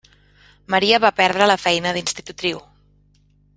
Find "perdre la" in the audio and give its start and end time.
1.19-1.59